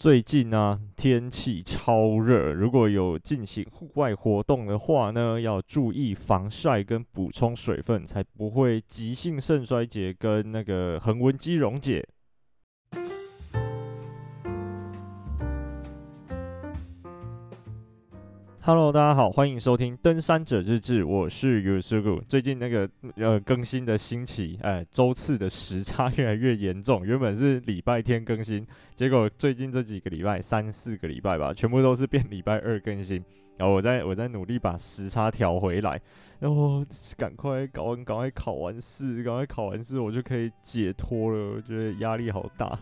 [0.00, 12.02] 最近呢、啊，天气超热，如果有进行户外活动的话呢，要注意防晒跟补充水分，才不会急性肾衰竭跟那个横纹肌溶解。
[18.62, 22.20] Hello，大家好，欢迎收听《登山者日志》，我是 Yusuku。
[22.28, 22.86] 最近那个
[23.16, 27.02] 呃更新的星期，哎，周次的时差越来越严重。
[27.06, 33.24] 原本是礼拜天更新，结果最近这几个礼拜，三四个礼拜吧，全部都是变礼拜二更新。
[33.56, 35.98] 然后我在我在努力把时差调回来，
[36.38, 36.84] 然后
[37.16, 41.54] 赶快搞完，赶快考完试，赶快考完试，我就可以解脱了。
[41.56, 42.78] 我觉得压力好大。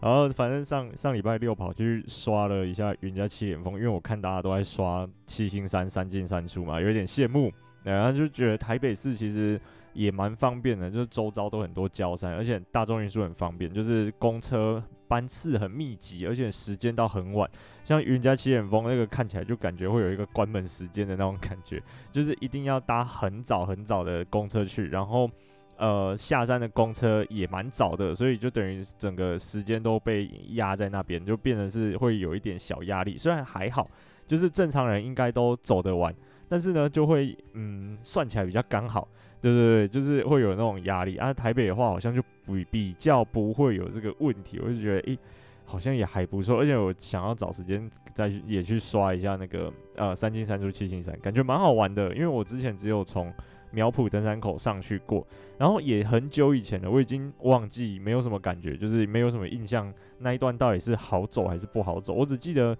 [0.00, 7.52] 然后反正上上礼拜六跑去刷了一下云嘉七连峰，因为我看大家都在刷七星山三进三出嘛，有点羡慕。
[7.84, 9.58] 然后就觉得台北市其实
[9.94, 17.48] 也蛮方便的，就是周遭都很多郊山，而且大众运输很方便，就是公车班次很密集，而且时间到很晚。
[17.84, 25.30] 像云嘉七点峰那个看起来就感觉会有一个关门时间的那种感觉，就是一定要搭很早很早的公车去，然后。
[25.78, 33.16] 呃，下山的公车也蛮早的，所以就等于整个时间都被压在那边，就变得是会有一点小压力。
[33.16, 33.88] 虽然还好，
[34.26, 36.12] 就是正常人应该都走得完，
[36.48, 39.06] 但是呢，就会嗯算起来比较刚好，
[39.40, 41.16] 对对对，就是会有那种压力。
[41.16, 45.16] 啊，台北的话好像就比比较不会有这个问题，我就觉得诶、
[45.64, 46.58] 好像也还不错。
[46.58, 53.32] 而且我想要找时间再去也去刷一下那个呃三进三出七星山，感觉蛮好玩的，因为我之前只有从。
[53.70, 55.26] 苗圃登山口上去过，
[55.58, 62.76] 然后也很久以前了，我已经忘记，没有什么感觉，就是没有什么印象，那一段到底是好走还是不好走，我只记得，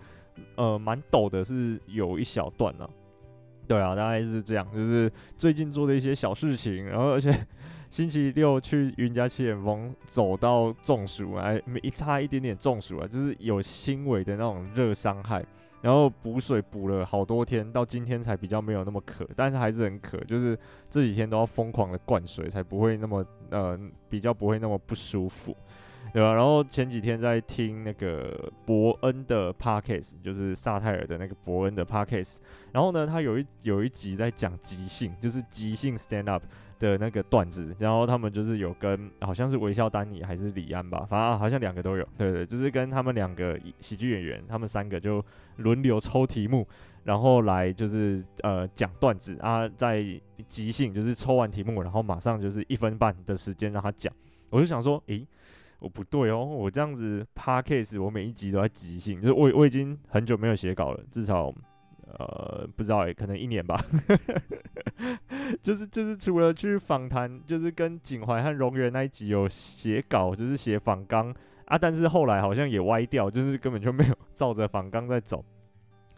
[0.56, 2.90] 呃，蛮陡的，是有一小段呢、啊。
[3.66, 7.30] 对啊，大概是这样，就是最近做的一些小事情，然后而且
[7.90, 15.44] 星期六去云家七连峰走到中暑，还没差一点点中暑啊，就是有轻微的那种热伤害。
[15.80, 20.58] 然后补水补了好多天，到今天才比较没有那么渴，但是还是很渴，就是
[20.90, 25.56] 这几天都要疯狂的灌水，才不会那么呃比较不会那么不舒服，
[26.12, 26.34] 对吧？
[26.34, 32.38] 然后前几天在听那个伯恩的 podcast，就是萨泰尔的那个伯恩的 podcast，
[32.72, 36.42] 然后呢，他有一有一集在讲即兴，就是即兴 stand up。
[36.78, 45.24] 的那个段子，然后他们就是有跟好像是微笑丹尼还是李安吧，反正好像两个都有，对对，就是跟他们两个喜剧演员，他们三个就
[45.56, 46.66] 轮流抽题目，
[47.04, 50.04] 然后来就是呃讲段子啊，在
[50.46, 54.12] 即兴就是抽完题目，然后马上就是一分半的时间让他讲，
[54.50, 55.26] 我就想说，诶，
[55.80, 61.52] 我不对哦，我这样子 Podcast 我每一集都在即兴，就是我我已经很久没有写稿了，至少。
[62.18, 63.78] 呃，不知道诶，可能一年吧。
[65.62, 71.34] 就是就是除了去访谈，就是跟景怀和荣源那一集有写稿，就是写访纲
[71.66, 75.44] 啊，但是后来好像也歪掉，就是根本就没有 照着访纲在走。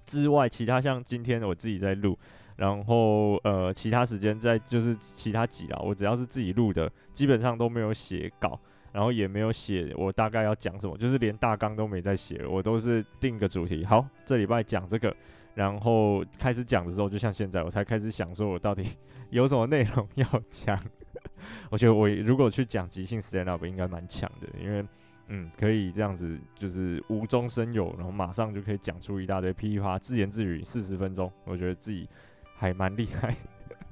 [0.06, 2.18] 之外，其他像今天我自己在录，
[2.56, 8.58] 然后呃，其他时间在就是其他集啦，我只要是自己录的，基本上都没有写稿，
[8.92, 15.14] 然后也没有写我大概要讲什么，就是连大纲都没在写，我都是定个主题，好，这礼拜讲这个。
[15.54, 18.84] 然后开始讲的时候，就像现在，我才开始想说，我到底
[19.30, 20.78] 有什么内容要讲。
[21.70, 24.84] 我觉得我如果去讲即兴 stand up，应该蛮强的，因为
[25.28, 32.08] 嗯，可以这样子，就是无中生有，然后马上就可以讲出一大堆噼里啪自言自语四十分钟，我觉得自己
[32.56, 33.34] 还蛮厉害。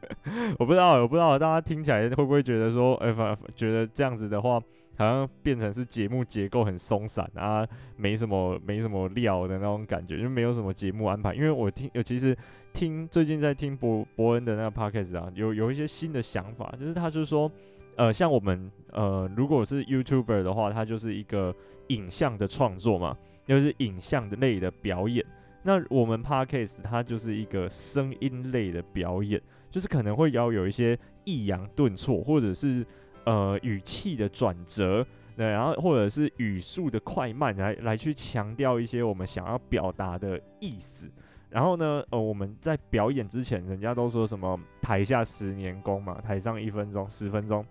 [0.58, 4.60] 我不知道，我不知道大家听起来会不会觉得说，哎，反觉得这样子的话。
[4.98, 7.64] 好像变成是节目结构很松散啊，
[7.96, 11.32] 没什么没什么料的那种感觉，就没有什么节目安排。
[11.32, 12.36] 因为我听，尤其实
[12.72, 17.48] 听最近在听伯伯恩的那个 podcast 啊，有有一些新的想法，就是他就是说，
[17.94, 21.54] 呃，像我们呃，如果是 YouTuber 的话，他就是一个
[21.90, 23.16] 影像的创作嘛，
[23.46, 25.24] 就是影像的类的表演。
[25.62, 32.84] 那我们 podcast 它就是一个声音类的表演，就是可能会要有一些抑扬顿挫，或者是。
[33.28, 35.06] 呃，语气的转折，
[35.36, 41.10] 对，然后或者是语速的快慢，来来去强调一些我们想要表达的意思。
[41.50, 47.62] 然后呢，呃，我们在表演之前，人家都说什么台下十年功嘛，台上一分钟、十分钟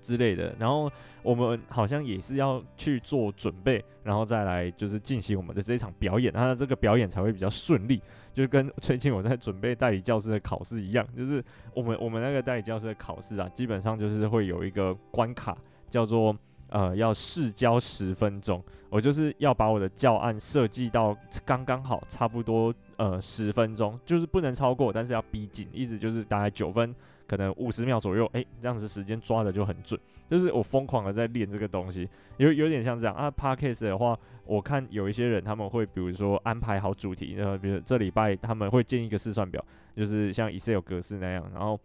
[0.00, 0.54] 之类的。
[0.58, 0.90] 然后
[1.22, 8.00] 我们好像也是要去做准备，然后再来就是进行我们的这一场表演，那这个表演才会比较顺利。
[8.32, 11.42] 就跟 最近我在准备代理教师的考试一样，就是
[11.72, 15.56] 我们我们那个代理教师的考试啊，基本上就是会有一个关卡，
[15.88, 16.36] 叫做
[16.68, 18.62] 呃要试教十分钟。
[18.90, 26.94] 我就是要把我的教案设计到刚刚好，差不多呃十分钟，就是不能超过，但是要逼近，一直就是大概九分，
[27.26, 29.98] 可能五十秒左右，诶，这样子时间抓的就很准。
[30.28, 33.30] 就是我疯狂的在练这个东西，有有点像这样啊。
[33.30, 39.62] Parks 的话，我看有一些人他们会比如说安排好主题，然后比如这礼拜他们会建一个试算表，
[39.94, 41.78] 就是像 Excel 格式那样，然后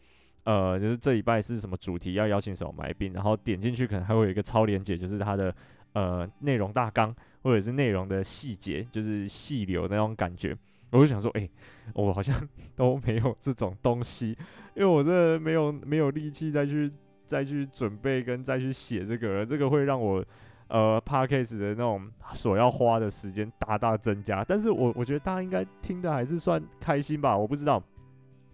[0.45, 5.53] 呃就是这礼拜是什么主题，要邀请什么来宾，然后点进去可能还会有一个超连接，就是它的
[5.91, 7.13] 呃内容大纲
[7.43, 10.55] 或者是内容的细节，就是细流那种感觉。
[10.91, 11.49] 我就想说，哎、
[11.93, 12.35] 我好像
[12.75, 14.37] 都没有这种东西，
[14.75, 16.91] 因为我这没有没有力气再去
[17.25, 20.23] 再去准备跟再去写这个，这个会让我
[20.67, 24.43] 呃 p a r k a s 的那种所要花的时间大大增加。
[24.43, 27.81] 但是我我觉得大家应该听的还是算开心吧，我不知道。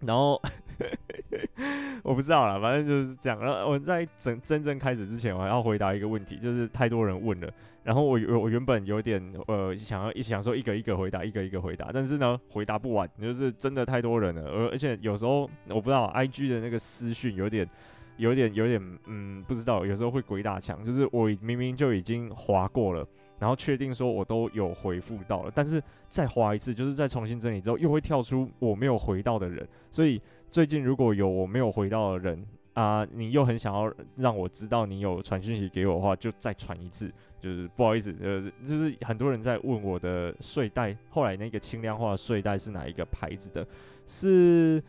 [0.00, 0.40] 然后
[2.02, 3.38] 我不知道啦，反正就是这样。
[3.38, 7.50] 然后我在真真正开始之前，我还要回答一个问题，就是太多人问了。
[7.82, 17.68] 然后我我原本有点呃想要一想说一个一个回答，一个一个回答，但是呢回答不完，就是真的太多人了，而而且有时候我不知道 IG 的那个私讯有点
[18.16, 23.06] 有点有点嗯不知道，有时候会鬼打墙，就是我明明就已经滑过了，
[23.38, 30.20] 然后确定说我都有回复到了，但是再滑一次，就是再重新整理之后又会跳出我没有回到的人，所以
[30.56, 32.42] 最近如果有我没有回到的人
[32.72, 37.12] 啊，你又很想要让我知道你有传讯息给我的话，就再传一次。
[37.38, 43.68] 就是不好意思，呃，就是很多人在问我的睡袋，后来那个轻量化睡袋是哪一个牌子的？
[44.06, 44.82] 是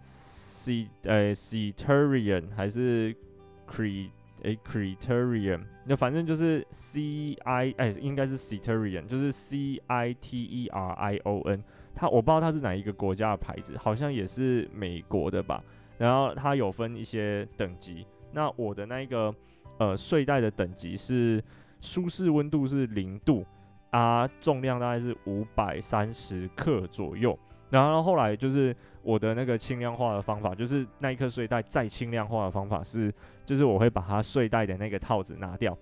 [0.00, 3.14] C 呃，Ceterian 还是
[3.70, 4.10] Cre
[4.46, 5.60] 诶 Criterion？
[5.84, 11.62] 那反正就是 C I 哎，应该是 Criterion，就是 C I T E R I O N。
[11.94, 15.62] 它我不知道它是哪一个国家的牌子，好像也是美国的吧。
[15.98, 19.34] 然后它有分一些等级，那我的那个
[19.78, 21.44] 呃睡袋的等级是。
[21.78, 23.44] 舒适温度是零度
[23.90, 27.38] 啊，重量大概是五百三十克左右。
[27.68, 33.12] 然后后来就是我的那个轻量化的方法，就是那一颗睡袋再轻量化的方法是，
[33.46, 35.74] 就是我会把它睡袋的那个套子拿掉，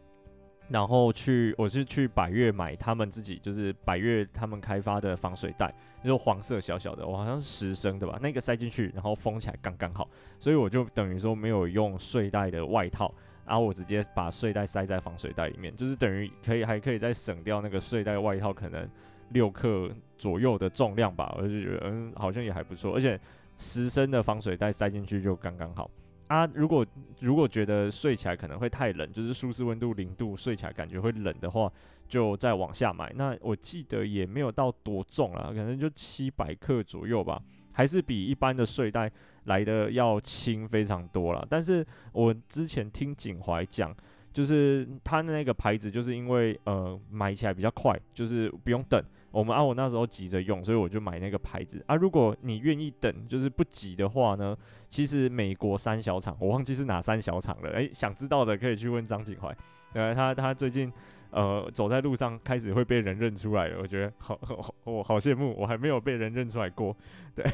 [0.68, 5.74] 然后去我是去百越买他们自己就是百越他们开发的防水袋，
[6.04, 10.08] 就是黄色小小的，我好像是十升的吧，那个塞进去然后封起来刚刚好，
[10.38, 13.12] 所以我就等于说没有用睡袋的外套。
[13.46, 18.88] 然后我直接把睡袋塞在防水袋里面，就是等于可以还可以再省掉那个睡袋外套可能
[19.32, 23.20] 六克左右的重量吧，我就觉得嗯好像也还不错，而且
[23.58, 25.90] 十升的防水袋塞进去就刚刚好
[26.34, 26.50] 啊。
[26.54, 26.86] 如果
[27.20, 31.72] 如果觉得睡起来可能会太冷，就是舒适温度零度，睡起来感觉会冷的话，
[32.08, 33.12] 就再往下买。
[33.14, 37.40] 那我记得也没有到多重啦，可能就七百克左右吧，
[37.72, 39.10] 还是比一般的睡袋。
[39.44, 43.94] 来的要轻非常多了，但是我之前听景怀讲，
[44.32, 49.04] 就是他的那个牌子，就是因为呃买起来比较快，就是不用等。
[49.34, 51.96] 我们啊，我那时候急着用，所以我就买那个牌子啊。
[51.96, 54.56] 如果你愿意等，就是不急的话呢，
[54.88, 57.70] 其实美国三小厂，我忘记是哪三小厂了。
[57.70, 59.54] 诶、想知道的可以去问张景怀，
[59.92, 60.92] 呃，他他最近。
[61.30, 66.96] 呃，走在路上开始会被人认出来了，我觉得好好，我好羡慕，我还没有被人认出来过。
[67.34, 67.44] 对，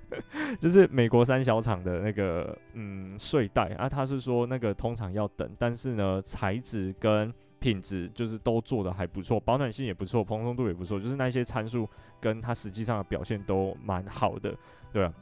[0.60, 14.52] 就是美国三小厂的那个嗯睡袋啊，他是说那个通常要等，但是呢材质跟品质就是都做得还不错，保暖性也不错，蓬松度也不错，就是那些参数跟它实际上的表现都蛮好的，
[14.92, 15.12] 对啊。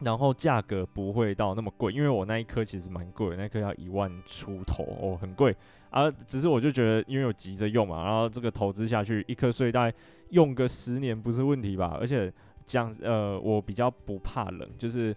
[0.00, 5.56] 然后价格不会到那么贵，因为我那一颗其实蛮贵的，那颗要一万出头哦，很贵
[5.88, 6.10] 啊。
[6.28, 9.90] 只是我就觉得，因为我急着用嘛，然后这个投资下去，一颗睡袋
[10.30, 11.96] 用个十年不是问题吧？
[11.98, 12.30] 而且
[12.66, 15.16] 这样呃，我比较不怕冷，就是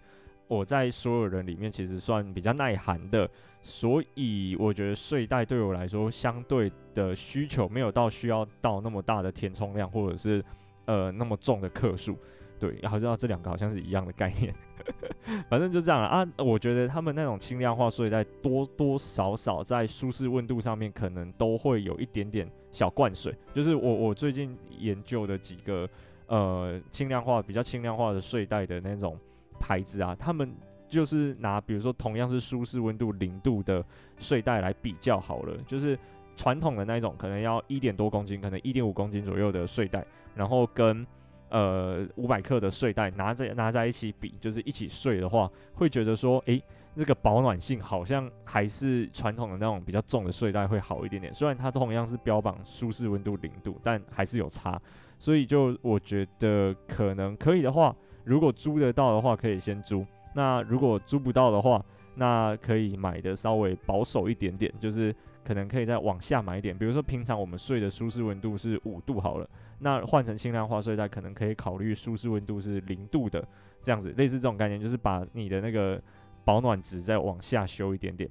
[0.50, 3.30] 我在所有人里面其实算比较耐寒的，
[3.62, 10.44] 所以我觉得睡袋对我来说相对的需求没有到需要到那么大的填充量，或者是
[10.86, 12.18] 呃那么重的克数。
[12.58, 14.52] 对，好像这两个好像是一样的概念。
[15.48, 16.26] 反正就这样了啊！
[16.38, 23.32] 我觉得他们那种轻量化睡袋多多少少在舒适温度上面可能都会有一点点小灌水。
[23.54, 25.88] 就是我我最近研究的几个
[26.26, 29.16] 呃轻量化比较轻量化的睡袋的那种
[29.60, 30.52] 牌子啊，他们
[30.88, 33.84] 就是拿比如说同样是舒适温度零度的
[34.18, 35.56] 睡袋来比较好了。
[35.68, 35.96] 就是
[36.34, 41.06] 传统的那种可能要一点多公斤，可能一点五公斤左右的睡袋，然后跟
[41.50, 46.64] 呃，五百克的睡袋拿在拿在一起比，就是一起睡的话，会觉得说，诶、欸，
[46.96, 51.34] 这个保暖性好像还是传统的那种比较重的睡袋会好一点点。
[51.34, 54.80] 虽然它同样是标榜舒适温度零度，但还是有差。
[55.18, 60.04] 所以就我觉得可能可以的话，如果租得到的话，可以先租。
[60.34, 61.84] 那如果租不到的话，
[62.14, 65.14] 那可以买的稍微保守一点点，就是。
[65.42, 73.42] 可能可以再往下买一点，比如说平常我们睡的舒适温度是五度好了，那换成轻量化睡袋，可能可以考虑舒适温度是零度的，
[73.82, 76.00] 这样子类似这种概念，就是把你的那个
[76.44, 78.30] 保暖值再往下修一点点。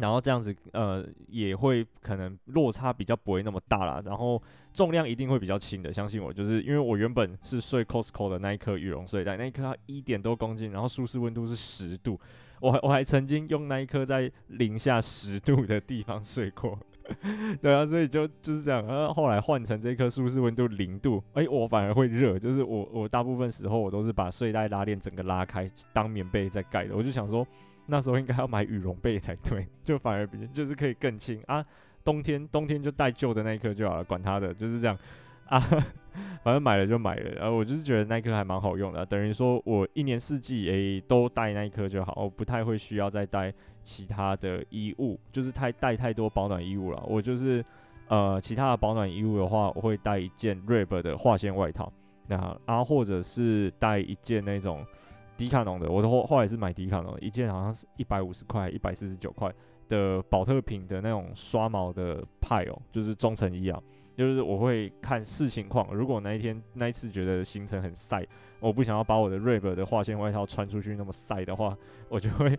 [0.00, 4.02] 然后这样子，呃，也会可能落差比较不会那么大啦。
[4.04, 4.42] 然后
[4.72, 12.18] 重量一定会比较轻的，相信我，就是因为我原本是睡 cosco 的那一颗羽绒睡袋，那一颗它一点多公斤，然后舒适温度是十度，
[12.60, 16.78] 我还我还曾经用那一颗在零下十度的地方睡过。
[17.60, 18.86] 对啊，所以就就是这样。
[18.86, 27.46] 然后后来换成这颗舒适温度零度，哎，我反而会热，就是我我大部分时候我都是把睡袋拉链整个拉开当棉被在盖的，我就想说。
[27.90, 31.64] 那时候应该要买羽绒被才对， 就反而比就是可以更轻啊。
[32.02, 34.96] 冬天冬天就带旧的那一颗就好了，管它的，就是这样
[35.46, 35.60] 啊。
[36.42, 47.02] 反正买了就买了，然后我就是觉得那一颗还蛮好用的，等于说我一年四季诶、都带那一颗就好，我不太会需要再带其他的衣物，就是太带太多保暖衣物了。
[47.06, 47.64] 我就是
[48.08, 51.92] 呃其他的保暖衣物的话，我会带一件 Rib 的化纤外套，
[52.26, 54.84] 那啊或者是带一件那种。
[55.40, 59.50] 迪卡侬的，我的后后来是买迪卡侬一件，好像是一百五十块、一百四十九块
[59.88, 63.80] 的宝特瓶的那种刷毛的派哦，就是中层衣啊。
[64.16, 68.22] 就是我会看视情况，如果那一天那一次觉得行程很晒，
[68.58, 71.74] 我不想要把我的 Rib 的化纤外套穿出去那么晒的话，
[72.10, 72.58] 我就会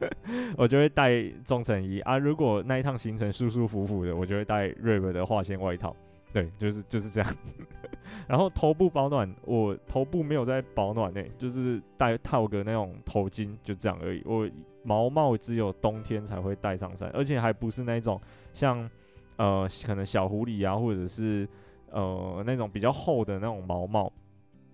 [0.56, 2.16] 我就会带中层衣啊。
[2.16, 5.94] 如果那一趟行程舒舒服服的，我就会带 Rib 的化纤外套。
[6.32, 7.36] 对，就是就是这样。
[8.26, 14.22] 然后头部保暖，我头部没有在保暖内，就是戴套个那种头巾，就这样而已。
[14.24, 14.48] 我
[14.82, 18.20] 毛帽只有冬天才会戴上山，而且还不是那种
[18.52, 18.88] 像
[19.36, 21.46] 呃可能小狐狸啊，或者是
[21.90, 24.10] 呃那种比较厚的那种毛帽，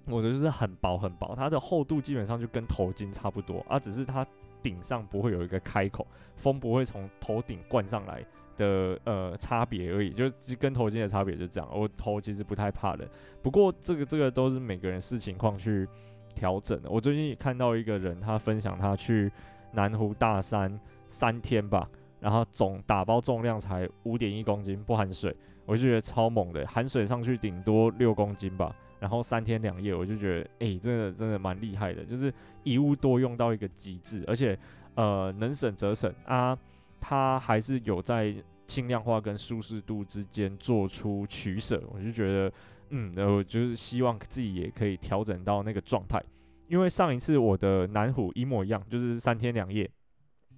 [0.06, 4.24] 我的就是很薄很薄，它的厚度基本上就跟头巾差不多啊，只是它
[4.62, 8.24] 顶上不会有一个开口，风不会从头顶灌上来。
[8.58, 11.70] 的呃差别而已，就跟头巾的差别就这样。
[11.72, 13.08] 我头其实不太怕的，
[13.40, 15.88] 不过这个这个都是每个人视情况去
[16.34, 16.90] 调整的。
[16.90, 19.32] 我最近也看到一个人，他分享他去
[19.72, 21.88] 南湖大山三天吧，
[22.20, 25.34] 然后总打包重量才五点一公斤，不含水，
[25.64, 28.74] 我就觉得超猛的，含水上去顶多六公斤吧。
[29.00, 32.34] 然后三天两夜，我就觉得哎、真的真的蛮厉害的，就是
[32.64, 34.58] 一物多用到一个极致，而且
[34.96, 36.58] 呃能省则省啊。
[37.00, 38.34] 他还是有在
[38.66, 42.52] 轻量化跟舒适度之间做出取舍，我就觉得，
[42.90, 46.22] 嗯，我就是希望自己也可以调整到那个状态。
[46.66, 49.90] 因为上一次我的南虎一模一样，就是三天两夜，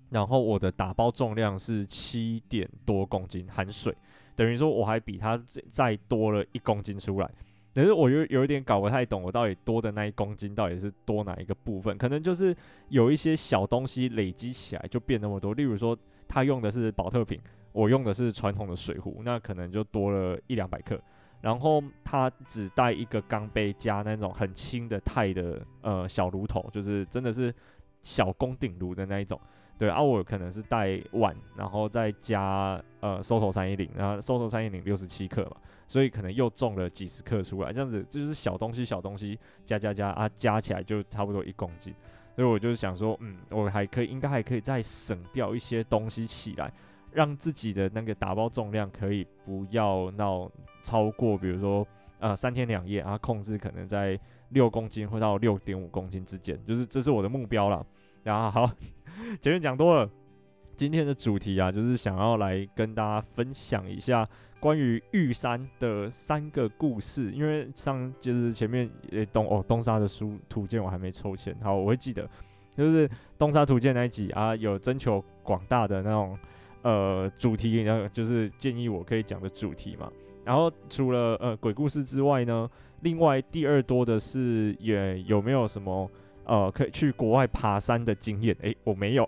[0.09, 3.95] 然后我的打包重量是七点多公斤含水，
[4.35, 7.31] 等于说我还比他再多了一公斤出来。
[7.73, 11.97] 可是我有有一点搞不太懂，我到底多的那一公斤到底是多哪一个部分？
[11.97, 12.53] 可能就是
[12.89, 15.97] 有一些小东西累积起来就变那么多，例如说。
[16.31, 17.41] 他用的是宝特瓶，
[17.73, 20.97] 我用的是传统的水壶，那可能就多了一两百克。
[21.41, 27.53] 然后他只带一个钢杯加那种很轻的钛的呃小炉头，就是真的是
[28.03, 29.41] 小公顶炉的那一种。
[29.77, 35.57] 对啊，我可能是带碗，然后再加呃 SOTO 三一零，然后 SOTO 三一零六十七克嘛，
[35.89, 37.73] 所以可能又重了几十克出来。
[37.73, 41.95] 这样子就是小东西小东西加加加啊，加起来就差不多一公斤。
[42.35, 46.73] 所以我就是想说，嗯，我还可以，应该还可以再省掉一些东西起来，
[47.13, 50.51] 让自己的那个打包重量可以不要闹
[50.83, 51.87] 超过，比如说
[52.19, 54.19] 呃三天两夜，然后控制可能在
[54.51, 57.85] 六公斤或到六点五公斤之间，就是这是我的目标了。
[58.23, 58.73] 然后好，
[59.43, 60.11] 前面讲多了，
[60.77, 64.27] 今天的主题啊，就是想要来跟大家分享一下。
[64.61, 72.29] 关于玉山的三个故事，因为上就是前面也东哦东沙的书图鉴我还没抽签，好，我会记得，
[72.77, 76.39] 就是东沙图鉴那一集啊，有征求广大的那种
[76.83, 80.13] 呃主题，然后就是建议我可以讲的主题嘛。
[80.45, 82.69] 然后除了呃鬼故事之外呢，
[83.01, 86.11] 另外第二多的是也有没有什么
[86.45, 88.55] 呃可以去国外爬山的经验？
[88.61, 89.27] 诶，我没有。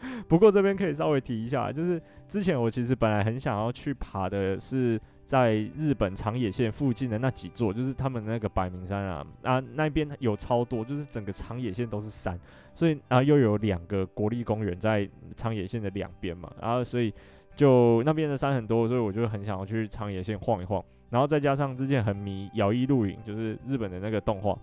[0.28, 12.38] 不过这边可以稍微提一下，就是之前我其实本来很想要去爬的是在日本长野县附近的那几座，就是他们那个百名山啊啊那边有超多，就是整个长野县都是山，
[12.72, 17.12] 所以啊又有两个国立公园在长野县的两边嘛，然后所以
[17.56, 24.58] 就那边的山很多，所以我就很想要去长野县晃一晃，然后再加上之前很迷摇曳露营，就是日本的那个动画。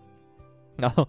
[0.78, 1.08] 然后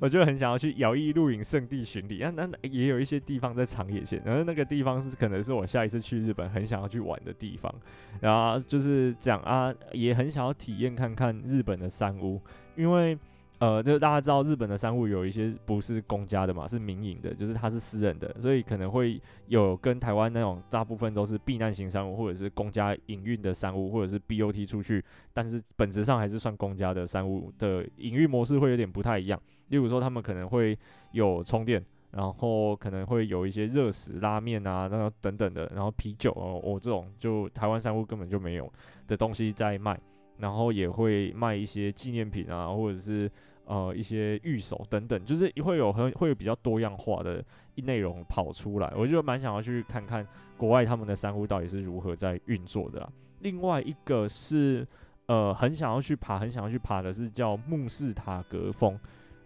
[0.00, 7.74] 我就很想要去摇曳露营圣地巡礼，那那也有一些地方在长野县，然后那个地方是可能是我下一次去日本很想要去玩的地方，
[8.20, 12.40] 然后就是讲啊，也很想要体验看看日本的山屋，
[12.76, 13.18] 因为。
[13.58, 29.40] 呃，就是大家知道日本的商务有一些不是公家的嘛，是民营的，就是它是私人的，所以可能会有跟台湾那种大部分都是避难型商务，或者是公家营运的商务，或者是 BOT 出去，但是本质上还是算公家的商务的营运模式会有点不太一样。
[29.68, 30.78] 例如说，他们可能会
[31.12, 38.72] 有充电，然后可能会有一些热食、拉面啊，那等等的，然后啤酒哦，我、这种就台湾商务根本就没有
[39.06, 39.98] 的东西在卖，
[40.38, 43.30] 然后也会卖一些纪念品啊，或者是
[43.64, 47.44] 呃一些御守等等，就是会有很会有比较多样化的
[47.76, 50.26] 内容跑出来，我就蛮想要去看看
[50.56, 53.08] 国外他们的山屋到底是如何在运作的、
[53.40, 54.86] 另外一个是
[55.26, 58.98] 呃很想要去爬，很想要去爬的是叫慕士塔格峰。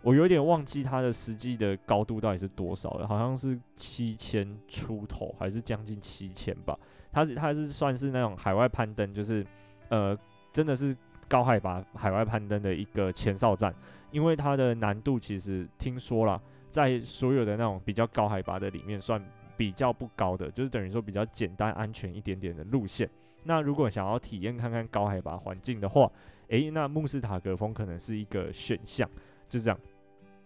[0.04, 6.76] 我有点忘记它的实际的高度到底是多少了，好像是七千出头，还是将近七千吧。
[7.12, 9.46] 它是它是算是那种海外攀登，就是
[9.90, 10.18] 呃
[10.52, 10.94] 真的是
[11.28, 13.75] 高海拔海外攀登的一个前哨站，
[14.11, 16.40] 因为它的难度其实听说啦，
[16.71, 19.23] 在所有的那种比较高海拔的里面算
[19.56, 23.09] 比较不高的，就是等于说比较简单安全一点点的路线。
[23.44, 26.11] 那如果想要体验看看高海拔环境的话，
[26.49, 29.09] 诶，那穆斯塔格峰可能是一个选项，
[29.49, 29.78] 就这样。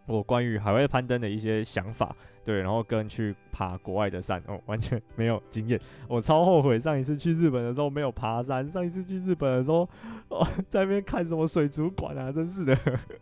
[0.07, 5.81] 我关于海外攀登的一些想法，对，然后跟去爬国外的山，哦，完全没有经验。
[6.09, 8.69] 我超后悔上一次去日本的时候没有爬山。
[8.69, 9.89] 上一次去日本的时候，
[10.29, 12.79] 哦，在那边看什么水族馆啊，真是的，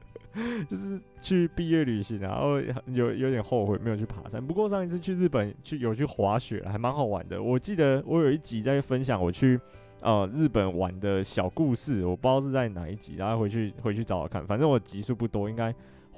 [0.69, 4.47] 就是去毕业旅行啊，然后有有点后悔没有去爬山。
[4.47, 7.43] 不过上一次去日本去有去滑雪，还蛮好玩的。
[7.43, 9.59] 我记得我有一集在分享我去
[10.03, 14.47] 呃日本玩的小故事，我不知道是在哪一集，然后回去回去找找看。
[14.47, 15.75] 反正我集数不多，应该。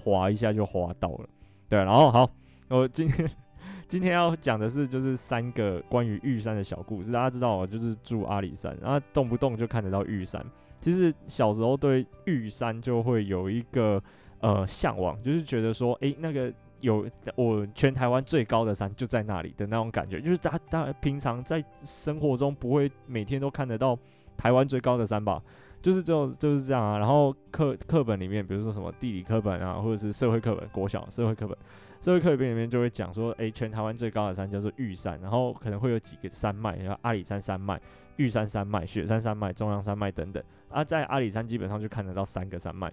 [0.06, 1.28] 滑一下就滑到了，
[1.68, 2.30] 对，然后好，
[2.68, 3.28] 我今天
[3.88, 7.10] 今天要讲的是就是三个关于玉山的小故事。
[7.10, 10.40] 大家知道我就是住阿里山，然后动不动就看得到玉山。
[10.80, 14.00] 其实小时候对玉山就会有一个
[14.38, 23.98] 呃向往，就是觉得说，诶，那个有我全台湾最高的山就在那里的那种感觉，就是大家大家平常在生活中不会每天都看得到
[24.36, 25.42] 台湾最高的山吧。
[25.86, 31.56] 就是就就是这样啊，然后课课本里面，比如说什么地理课本啊，或者是社会课本，国小社会课本，
[32.00, 37.80] 社会课本里面就会讲说，诶，全台湾最高的山叫做玉山，然后可能会有几个山脉，然后阿里山山脉、
[38.16, 40.42] 玉山山脉、雪山山脉、中央山脉等等。
[40.70, 42.92] 啊，在阿里山基本上就看得到三个山脉。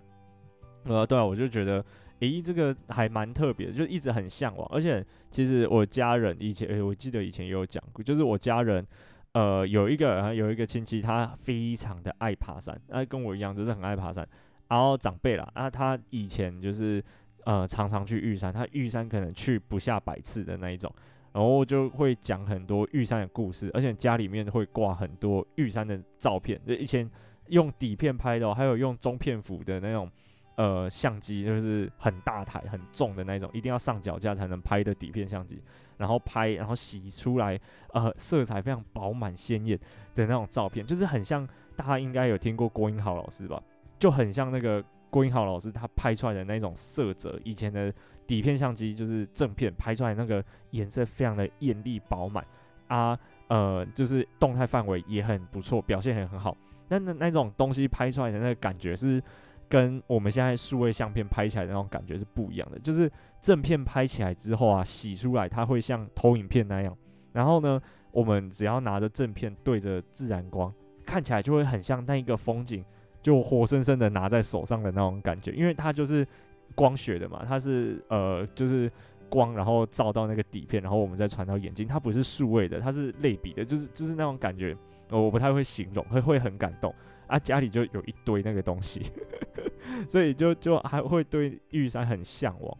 [0.83, 1.83] 呃，对啊，我就觉得，
[2.19, 4.69] 诶，这个还蛮特别的，就一直很向往。
[4.71, 8.85] 而且其实我家人以前，诶，我记得以前也有讲过，就是我家人。
[9.33, 14.27] 呃，有一个有一个亲戚，他非常的爱爬山，那跟我一样，就是很爱爬山。
[14.67, 17.03] 然后长辈啦，啊，他以前就是
[17.45, 20.91] 呃常常去玉山，他玉山可能去不下百次的那一种，
[21.31, 27.09] 然后就会讲很多玉山的故事，而且家里面会挂很多玉山的照片，就以前
[27.47, 30.09] 用底片拍的，还有用中片幅的那种
[30.55, 35.61] 呃相机，就是很大台很重的那种，一定要上脚架才能拍的底片相机。
[35.95, 37.57] 然后拍，然后洗出来，
[37.93, 39.77] 呃，色彩非常饱满鲜艳
[40.15, 43.61] 的那种照片，就是很像大家应该有听过郭英豪老师吧，
[43.99, 47.39] 就很像那个郭英豪老师他拍出来的那种色泽。
[47.45, 47.93] 以前的
[48.25, 52.45] 底片相机就是正片拍出来那个颜色非常的艳丽饱满
[52.87, 56.57] 啊，呃，就是动态范围也很不错，表现也很好。
[56.89, 59.21] 那那那种东西拍出来的那个感觉是
[59.73, 63.11] 跟我们现在数位相片拍起来的那种感觉是不一样的，就是。
[63.43, 66.97] 正片拍起来之后啊，洗出来它会像投影片那样。
[67.33, 67.77] 然后呢，
[68.09, 70.73] 我们只要拿着正片对着自然光，
[71.05, 72.81] 看起来就会很像那一个风景，
[73.21, 75.51] 就活生生的拿在手上的那种感觉。
[75.51, 76.25] 因为它就是
[76.73, 78.89] 光学的嘛，它是呃就是
[79.27, 81.85] 光，然后照到那个底片，然后我们再传到眼睛。
[81.85, 84.73] 它不是数位的，它是类比的，就是就是那种感觉，
[85.09, 86.95] 我不太会形容，会会很感动。
[87.33, 89.01] 啊，家里就有一堆那个东西，
[90.07, 92.77] 所以就就还会对玉山很向往。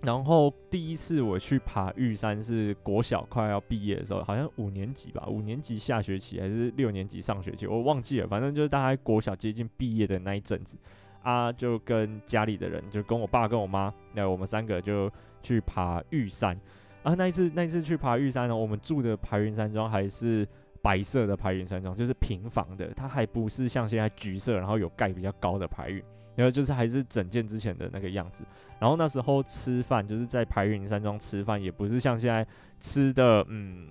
[0.00, 10.76] 然后第一次我去爬玉山是国小快要毕业的时候，好像五年级吧，五年级下学期还是六年级上学期，我忘记了，反正就是大概国小接近毕业的那一阵子
[11.22, 15.08] 啊，就跟家里的人，就跟我爸跟我妈，那我们三个就
[15.40, 16.60] 去爬玉山
[17.04, 17.14] 啊。
[17.14, 20.44] 那一次那一次去爬玉山呢，我们住的排云山庄还是
[20.82, 26.02] 白色的排云山庄，就是平房的，它还不是像现在橘色，然后有盖比较高的排云。
[26.34, 28.42] 然后就是还是整件之前的那个样子，
[28.80, 32.46] 然后那时候吃饭就是在排云山庄吃饭，也不是像现在
[32.80, 33.88] 吃的， 嗯，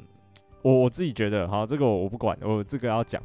[0.63, 3.21] 我我自己觉得，好，这个我我不管，我这个要讲，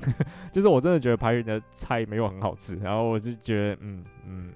[0.52, 4.52] 就是我真的觉得排云的菜没有很好吃，然后我就觉得，嗯嗯，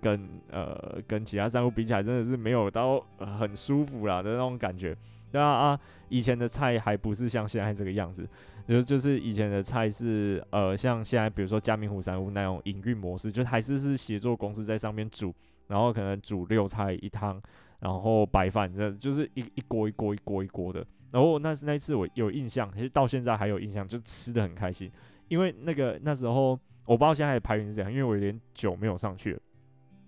[0.00, 4.92] 跟呃跟其他山屋比起来，真的是没有到、呃、很舒服啦的那种感觉，
[5.34, 8.24] 对啊啊，以前的菜还不是像现在这个样子。
[8.68, 15.34] 就就是以前的菜是呃，像现在比如说嘉明湖山屋那种营运模式，就还是是协作公司在上面煮，
[15.66, 17.42] 然后可能煮六菜一汤，
[17.80, 20.86] 然后白饭，这就是一一锅一锅一锅一锅的。
[21.10, 24.88] 然后那是那一次我有印象，其实到现在还有印象，就吃得很开心。
[25.26, 26.50] 因为那个那时候
[26.86, 29.40] 我不知道现在的排云是怎样，因为我有点久没有上去了。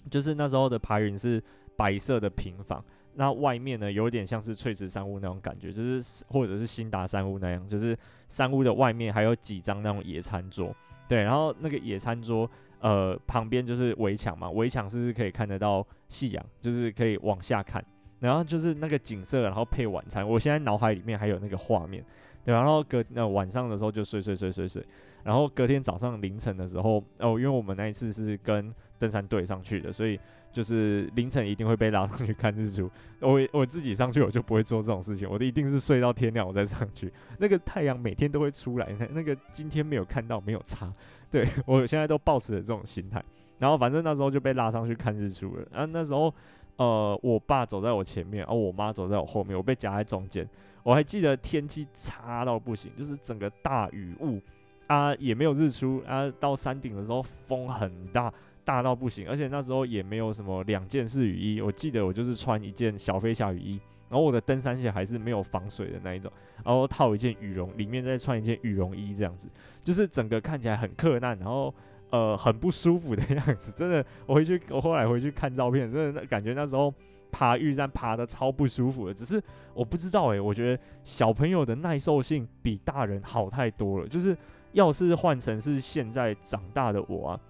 [0.08, 1.42] 就是那时候的排云是
[1.76, 2.82] 白色的平房，
[3.16, 7.96] 那外面呢有点像是翠池山屋那种感觉，就是或者是新达山屋那样，就是
[8.29, 10.74] 山屋的外面还有几张那种野餐桌，
[11.09, 12.48] 对，然后那个野餐桌
[12.81, 17.85] 呃旁边就是围墙嘛，围墙是可以看得到夕阳，就是可以往下看，
[18.20, 22.05] 然后就是那个景色，然后配晚餐，我现在脑海里面还有那个画面，
[22.44, 24.85] 对，然后隔那晚上的时候就睡睡睡睡睡。
[25.24, 30.16] 然后隔天早上凌晨的时候，哦，因为我们那一次是跟登山队上去的，所以
[30.57, 32.90] 就是凌晨一定会被拉上去看日出。
[33.21, 37.12] 我我自己上去我就不会做这种事情，我的一定是睡到天亮我再上去。
[37.37, 40.90] 那个太阳每天都会出来，那那个今天没有看到没有差。
[41.31, 43.23] 对， 我现在都抱持着这种心态。
[43.59, 45.66] 然后反正那时候就被拉上去看日出了。
[45.71, 46.33] 然后那时候
[46.77, 50.49] 呃，我爸走在我前面，然后我妈走在我后面，我被夹在中间。
[50.83, 54.40] 我还记得天气差到不行，就是整个大雨雾。
[54.87, 56.33] 啊，也没有日出啊。
[56.40, 58.33] 到山顶的时候风很大，
[58.66, 59.26] 大到不行。
[59.26, 66.31] 而且那时候也没有什么两件式雨衣，我记得我就是穿一件小飞侠雨衣，然后我的登山鞋还是没有防水的那一种，
[66.64, 69.48] 然后套一件羽绒，里面再穿一件羽绒衣，这样子，
[69.83, 71.72] 就是整个看起来很克难，然后
[72.11, 73.72] 呃很不舒服的 样子。
[73.72, 76.92] 真的，我回去我后来回去看照片，真的感觉那时候
[77.31, 79.14] 爬玉山爬得超不舒服的。
[79.14, 84.37] 只是我不知道诶、我觉得小朋友的耐受性比大人好太多了，就是。
[84.72, 87.40] 要是换成是现在长大的我啊，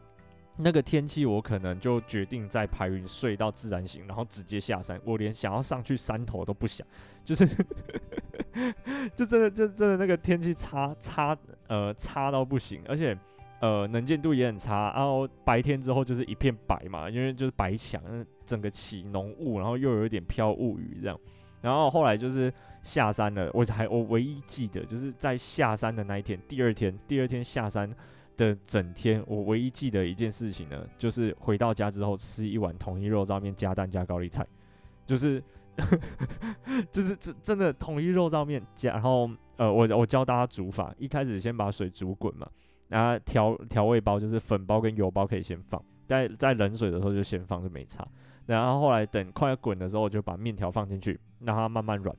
[0.58, 4.98] 那个天气我可能就决定在排云睡到自然醒，然后直接下山。
[5.04, 6.86] 我连想要上去山头都不想，
[7.24, 7.46] 就是
[9.14, 11.36] 就真的就真的那个天气差差
[11.68, 13.16] 呃差到不行，而且
[13.60, 14.92] 呃能见度也很差。
[14.96, 18.02] 然后白天之后就是一片白嘛，因为就是白墙，
[18.46, 21.18] 整个起浓雾，然后又有一点飘雾雨这样。
[21.60, 27.92] 然后后来就是下山了，我还我唯一记得就是在下山的那一天，第二天第二天下山
[28.36, 34.46] 的整天，我唯一记得一件事情呢，就是回到家之后吃一碗统一肉燥面加蛋加高丽菜，
[35.06, 35.42] 就是
[36.92, 42.48] 就是真真的统一肉燥面加，然后呃我我教大家煮法，一开始先把水煮滚嘛，
[42.88, 48.06] 然后调调味包就是粉包跟油包可以先放，在在冷水的时候就先放就没差。
[48.46, 52.16] 然后后来等快要滚的时候，就把面条放进去，让它慢慢软。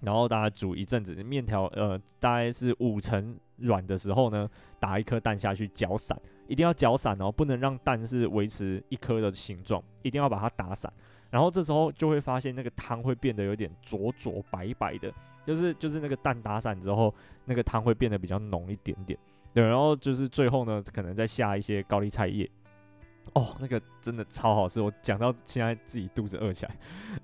[0.00, 10.92] 然后大家煮一阵子，面条呃大概是五成软的时候呢，打一颗蛋下去搅散，一定要搅散哦，不能让蛋是维持一颗的形状，一定要把它打散。
[11.30, 15.12] 然后这时候就会发现那个汤会变得有点浊浊白白的，
[15.44, 17.12] 就是就是那个蛋打散之后，
[17.44, 19.18] 那个汤会变得比较浓一点点。
[19.52, 22.48] 对，然后就是最后呢，可能再下一些高丽菜叶。
[23.34, 26.76] 哦，那个真的超好吃，我讲到现在自己肚子饿起来。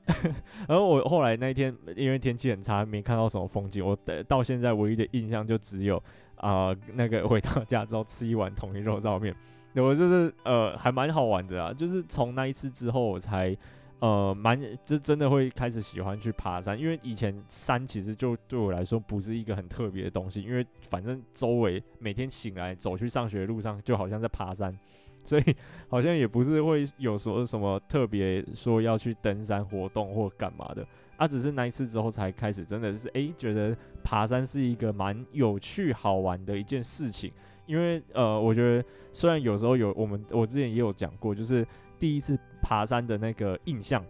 [0.69, 3.85] 然后我后来那一天，因为天气很差，没看到什么风景。
[3.85, 3.97] 我
[4.29, 6.03] 到现在唯一的印象就只有
[6.37, 9.35] 啊、那个回到家之后吃一碗统一肉燥面，
[9.77, 11.73] 我就是呃还蛮好玩的啊。
[11.73, 13.57] 就是从那一次之后，我才
[14.01, 24.77] 呃蛮就真的会开始喜欢去爬山，因为以前山其实就对我来说不是一个很特别的东西，因为反正周围每天醒来走去上学的路上，就好像在爬山。
[25.25, 25.43] 所以
[25.89, 37.33] 好像也不是会有说什么特别说要去登山活动或干嘛的，啊，只是那一次之后才开始真的是诶、觉得爬山是一个蛮有趣好玩的一件事情。
[37.67, 41.65] 因为呃，我觉得虽然有时候有我们我之前也有讲过，就是
[41.99, 44.05] 第一次爬山的那个印象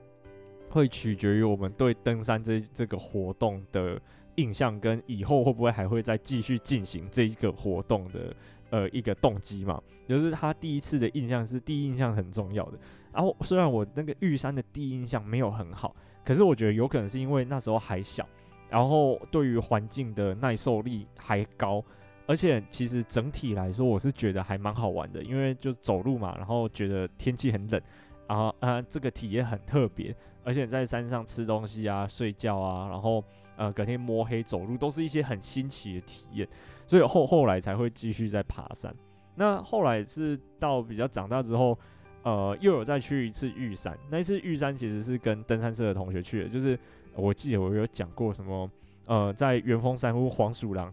[0.70, 4.00] 会取决于我们对登山这这个活动的
[4.36, 8.34] 印象，跟以后会不会还会再继续进行这一个活动的。
[8.72, 12.78] 呃，一个动机嘛，就是他第一次的印象是第一印象很重要的。
[13.12, 18.26] 然后虽然我那个玉山的第一印象没有很好，可是我觉得有可能是因为那时候还小，
[18.70, 21.84] 然后对于环境的耐受力还高，
[22.26, 27.78] 而且其实整体来说我是觉得还蛮好玩的，因为就走路嘛，然后觉得天气很冷，
[28.26, 33.22] 然后啊这个体验很特别，而且在山上吃东西啊、睡觉啊，然后
[33.56, 36.48] 呃隔天摸黑走路都是一些很新奇的体验。
[36.86, 38.94] 所以后后来才会继续在爬山。
[39.34, 41.78] 那后来是到比较长大之后，
[42.22, 43.98] 呃，又有再去一次玉山。
[44.10, 46.78] 那一次玉山其实是跟登山社的同学去的，就是
[47.14, 48.70] 我记得我有讲过什么，
[49.06, 50.92] 呃，在元丰山屋黄鼠狼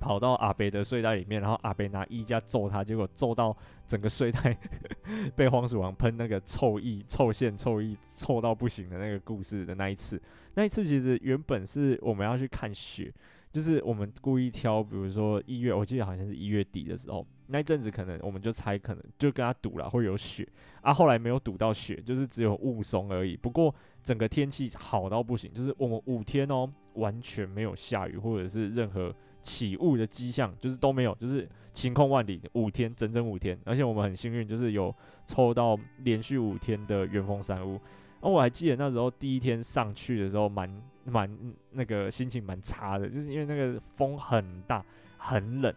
[0.00, 3.54] 跑到阿北的睡袋里面，然后阿北拿衣架揍他，结果揍到
[3.86, 4.56] 整个睡袋
[5.36, 10.20] 被黄鼠狼喷那个臭意、臭线、臭意臭到不行的那个故事的那一次。
[10.54, 13.12] 那一次其实原本是我们要去看雪。
[13.52, 20.46] 就是我们故意挑，比如说一月，我记得好像是一月底的时候，那一阵子可能我们就猜，可能就跟他赌了会有雪
[20.82, 20.92] 啊。
[20.92, 23.36] 后来没有赌到雪，就是只有雾凇而已。
[23.36, 33.58] 不过整个天气好到不行，就是我们五天哦，完全没有下雨或者是任何起雾的迹象，就是都没有，就是晴空万里五天，整整五天。
[33.64, 37.80] 而且我们很幸运，就是有抽到连续五天的元丰山屋。
[38.20, 40.70] 哦我还记得那时候第一天上去的时候蛮，
[41.04, 41.38] 蛮
[41.70, 44.84] 那个心情蛮差的，就是因为那个风很大，
[45.16, 45.74] 很冷。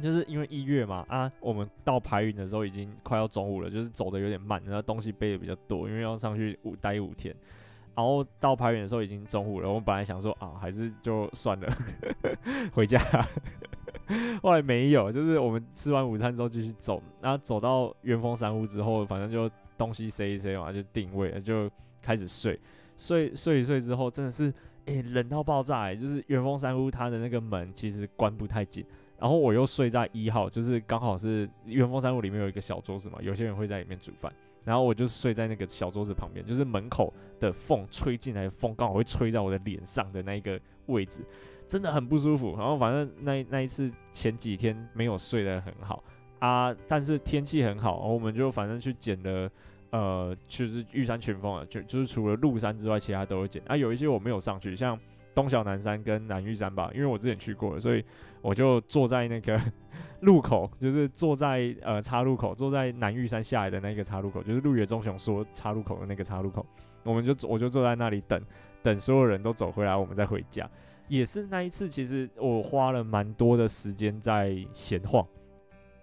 [0.00, 7.34] 就是因为一月嘛，啊，我们到排云的时候已经快要中午了，就是走的有点慢，然后东西背的比较多，因为要上去五待五天。
[7.94, 11.68] 然后到排云的时候已经中午了，我们本来想说啊，还是就算了，
[12.72, 12.98] 回家。
[14.42, 21.70] 后来没有，就是我们吃完午餐之后继续走，然后走到元丰山屋之后，反正就东西塞一塞嘛，就定位了，就
[22.02, 22.60] 开始睡。
[22.98, 24.52] 睡睡一睡之后，真的是
[24.84, 28.84] 诶、冷到爆炸、欸，就是元丰山屋它的那个门其实关不太紧。
[29.18, 34.30] 然后我又睡在一号，就是刚好是元丰山屋里面有一个小桌子嘛，有些人会在里面煮饭，
[34.64, 41.22] 然后我就睡在那个小桌子旁边，就是门口的缝吹进来的风刚好会吹在我的脸上的那一个位置，
[41.66, 42.54] 真的很不舒服。
[42.58, 46.02] 然后反正那那一次前几天没有睡得很好
[46.38, 49.50] 啊，但是天气很好，我们就反正去捡了，
[49.90, 54.98] 呃，就是玉山群峰啊，就就是除了鹿山之外，其他都有捡啊，有一些我没有上去，像。
[55.32, 58.04] 东小南山跟南玉山吧，因为我之前去过了，所以
[58.42, 59.58] 我就坐在那个
[60.22, 66.66] 路口，就是坐在呃岔路口，坐在南玉山下来的那个岔路口，就是鹿野忠雄说岔路口的那个岔路口，
[67.04, 68.42] 我们就我就坐在那里等，
[68.82, 70.68] 等所有人都走回来，我们再回家。
[71.06, 75.24] 也是那一次，其实我花了蛮多的时间在闲晃。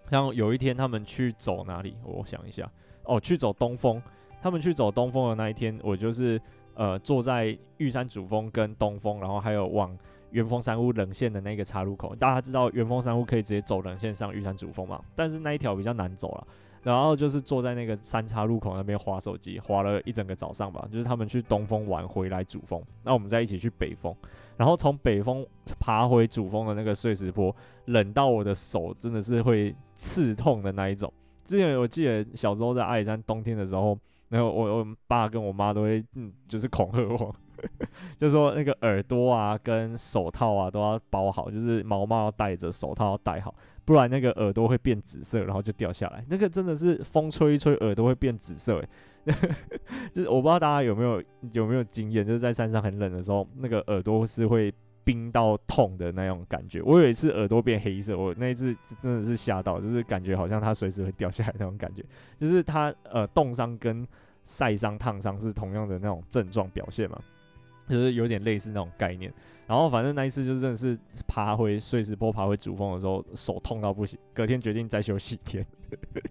[0.09, 2.67] 像有一天他们去走哪里，我想一下，
[3.07, 3.99] 哦，去走东峰。
[4.41, 6.39] 他们去走东峰的那一天，我就是。
[6.79, 9.97] 呃，坐在玉山主峰跟东峰，然后还有往
[10.29, 12.15] 元丰山屋棱线的那个岔路口。
[12.15, 15.01] 大家知道元丰山屋可以直接走棱线上玉山主峰嘛？
[15.15, 16.47] 但是那一条比较难走了。
[16.83, 20.87] 然后就是坐在那个三岔路口那边划手机，划了一整个早上吧。
[20.91, 24.15] 就是他们去东峰玩回来主峰，那我们再一起去北峰，
[24.55, 25.43] 然后从北峰
[25.79, 27.51] 爬回主峰的那个碎石坡，
[27.85, 31.11] 冷到我的手真的是会刺痛的那一种。
[31.47, 33.97] 之前我记得小时候在阿里山冬天的时候。
[34.29, 37.33] 然后我我爸跟我妈都会嗯，就是恐吓我，
[38.19, 43.55] 就说那个耳朵啊跟手套啊都要包好，就是毛帽要戴着，手套要戴好，
[43.85, 46.25] 不然那个耳朵会变紫色，然后就掉下来。
[46.27, 49.33] 那个真的是风吹一吹，耳朵会变紫色诶，
[50.11, 54.73] 就是我不知道大家有没有有没有经验，就是在山上很冷的时候，那个耳朵是会。
[55.07, 62.03] 冰到痛的那种感觉，我有一次耳朵变黑色，我那一次真的是吓到，就是感觉好像它随时会掉下来那种感觉，
[62.37, 64.05] 就是它呃冻伤跟
[64.43, 67.17] 晒伤、烫伤是同样的那种症状表现嘛，
[67.87, 69.33] 就是有点类似那种概念。
[69.65, 75.65] 然后反正那一次就真的是爬回碎石坡、爬回主峰的时候，手痛到不行，隔天决定再休息一天，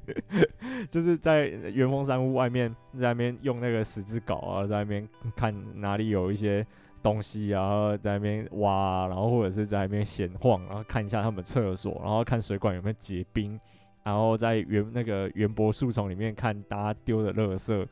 [0.90, 6.66] 就是在元峰山屋外面，在那边用那个十字镐啊，在那边看哪里有一些。
[7.02, 13.59] 东西，然后在那边挖，然后或者是在那边闲晃，然后看一下他们厕所，然后看水管有没有结冰，
[14.02, 17.87] 然后在原那个原柏 树丛里面看大家丢的垃圾，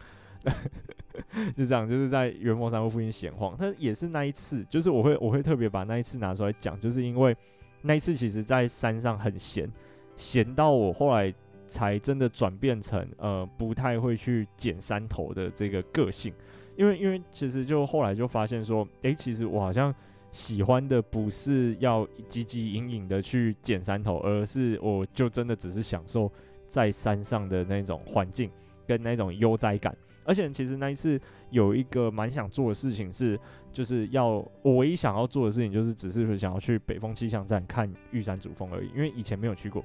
[1.56, 3.56] 就这样，就是在元丰山屋附近闲晃。
[3.58, 7.36] 但也是那一次，就是我会我会特别把那一次拿出来讲，就是因为
[7.82, 9.70] 那一次其实在山上很闲，
[10.16, 11.32] 闲到我后来
[11.66, 16.32] 才真的转变成呃不太会去捡山头的这个个性。
[16.76, 19.94] 因为，因为其实就后来就发现说，诶，其实我好像
[20.30, 26.30] 喜欢的不是要汲汲营营的去捡山头，而是我就真的只是享受
[26.68, 28.50] 在山上的那种环境
[28.86, 29.96] 跟那种悠哉感。
[30.26, 33.38] 而且，其实那一次有一个蛮想做的事情是，
[33.72, 34.26] 就是要
[34.62, 39.84] 我唯一想要做的事情就是只是想要去北峰气象站看玉山主峰而已，因为以前没有去过。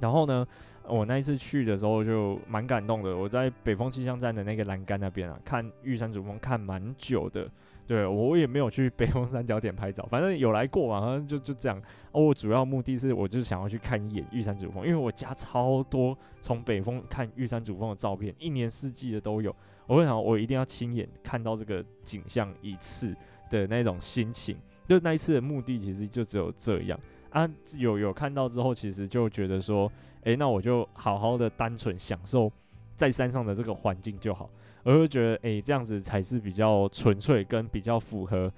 [0.00, 0.46] 然后呢，
[0.86, 3.16] 我那一次去的时候就蛮感动的。
[3.16, 7.50] 我在北峰气象站的那个栏杆那边啊，看玉山主峰看蛮久的。
[7.86, 11.80] 对，我也没有去北峰三角点拍照，反正有来过嘛，就就这样。
[12.10, 19.54] 哦，我主要目的是我就是想要去看一眼玉山主峰，因为我家超多从北峰看玉山主峰的照片，一年四季的都有。
[19.86, 23.14] 我会想，我一定要亲眼看到这个景象一次
[23.48, 24.56] 的那种心情。
[24.88, 26.98] 就那一次的目的其实就只有这样。
[27.36, 27.46] 啊，
[27.76, 32.50] 有有看到之后，其实就觉得说，诶、那我就好好的单纯享受
[32.96, 34.48] 在山上的这个环境就好。
[34.84, 38.50] 我就觉得，诶、这样子才是比较纯粹跟比较符合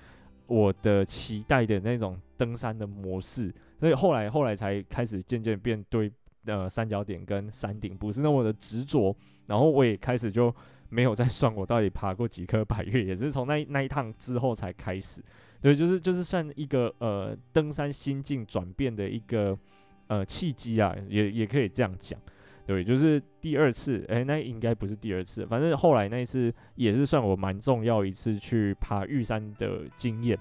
[0.47, 3.53] 我的期待的那种登山的模式。
[3.81, 6.09] 所以后来后来才开始渐渐变对
[6.47, 9.13] 呃三角点跟山顶不是那么的执着。
[9.49, 10.55] 然后我也开始就
[10.89, 15.21] 没有再算我到底爬过几颗百岳，也是从那那一趟之后才开始。
[15.61, 19.59] 对，就是就是算一个呃登山心境转变的一个
[20.07, 22.19] 呃契机啊，也也可以这样讲。
[22.67, 30.39] 对，就是第二次，诶，那应该不是第二次，反正后来那一次也是算我蛮重要一次去爬玉山的经验。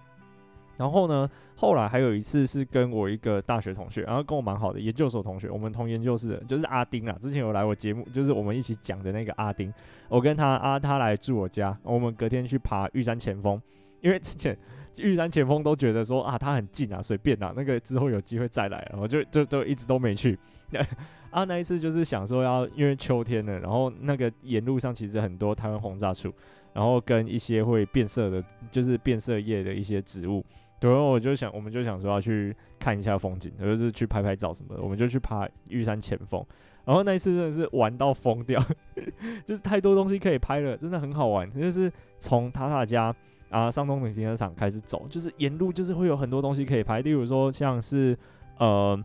[0.75, 9.73] 然后呢，后来还有一次是跟我一个大学同学，然后跟我蛮好的研究所同学，我们同研究室的，就是阿丁啊，之前有来我节目，就是我们一起讲的那个阿丁，
[10.09, 13.59] 我跟他啊，他来住我家，我们隔天去爬玉山前锋，
[14.01, 14.55] 因为之前
[14.97, 20.37] 玉山前锋都觉得说啊，他很近啊，随便啊，那个之后有机会再来，我就就都一直都没去。
[21.29, 26.33] 啊，那一次就是想说要，因为秋天了，然后那个沿路上其实很多台湾轰炸树，
[26.73, 30.43] 然后跟一些会变色的，就是变色叶的一些植物。
[30.79, 34.81] 对，然后我就想，我们就想说要去看一下风景，就是去拍拍照什么的。
[34.81, 36.43] 我们就去爬玉山前锋，
[36.85, 38.63] 然后那一次真的是玩到疯掉，
[39.45, 41.51] 就是太多东西可以拍了，真的很好玩。
[41.51, 43.13] 就是从塔塔家
[43.49, 48.17] 啊上东门停车场开始走，就是沿路就是会有很多东西可以拍，例如说像是
[48.57, 48.97] 呃。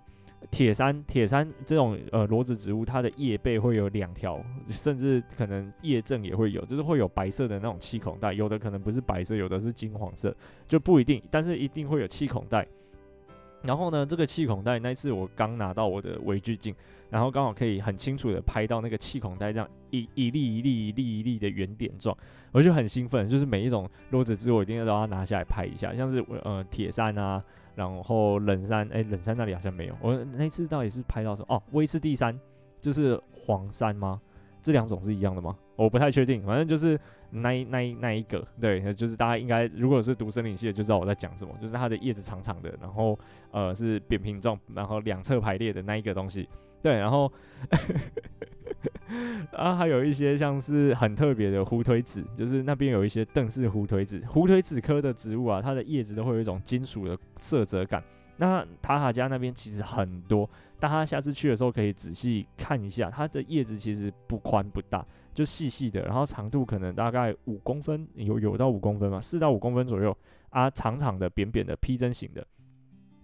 [0.51, 10.35] 铁杉，铁杉这种呃裸子植物，它的叶背会有两条，甚至可能叶正也会有，就是会有白色的那种气孔带，有的可能不是白色，有的是金黄色，
[10.67, 12.67] 就不一定，但是一定会有气孔带。
[13.63, 16.75] 然后呢，这个气孔袋那一次我刚拿到我的微距镜，
[17.11, 22.17] 然后刚好可以很清楚的拍到那个气孔袋这样一一粒一粒一粒一粒的圆点状，
[22.53, 27.43] 我就很兴奋，就是每一种裸子植物我一定要让它拿下来拍一下，像是呃铁杉啊。
[27.75, 29.97] 然后冷杉，哎，冷杉那里好像没有。
[30.03, 31.57] 我那次到底是拍到什么？
[31.57, 32.39] 哦，威士蒂山，
[32.83, 34.21] 就是黄山吗？
[34.63, 35.57] 这两种是一样的吗？
[35.77, 36.45] 我不太确定。
[36.47, 36.99] 反正就是
[37.31, 41.53] 那一那一那一个，对，就是大家应该如果是读森林系的，就知道我在讲什么。
[41.61, 43.19] 就是它的叶子长长的，然后
[43.51, 46.49] 呃是扁平状，然后两侧排列的那一个东西。
[46.83, 47.31] 对，然后。
[49.53, 58.03] 啊，还有一些像是很特别的胡腿子，就是那边有一些邓氏胡腿子，胡腿子科的植物啊，它的叶子都会有一种金属的色泽感。
[58.43, 60.51] 那塔塔家那边其实很多，
[60.81, 70.17] 大家下次去的时候可以仔细看一下，它的叶子其实不宽不大，就细细的，然后长度可能大概五公分，有有到五公分嘛，四到五公分左右
[70.51, 72.45] 啊，长长的、扁扁的、披针型的，